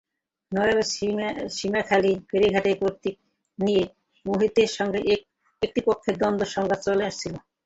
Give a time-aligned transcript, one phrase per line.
[0.51, 0.79] নড়াইল
[1.57, 3.23] সীমাখালি ফেরিঘাটের কর্তৃত্ব
[3.59, 3.83] নিয়ে
[4.25, 4.99] মোহিতের সঙ্গে
[5.61, 7.33] একটি পক্ষের দ্বন্দ্ব-সংঘাত চলে আসছিল।